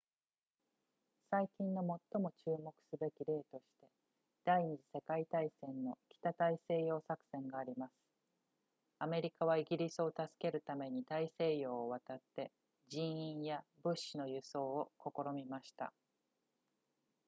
[1.29, 3.87] 最近の最も注目すべき例として
[4.45, 7.91] 第二次世界大戦の北大西洋作戦があります
[8.97, 12.49] アメリカはイギリスを助けるために大西洋を渡って
[12.87, 15.93] 人員や物資の輸送を試みました